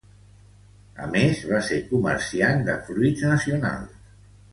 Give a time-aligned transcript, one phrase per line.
[1.07, 4.01] A més, va ser comerciant de fruits nacionals.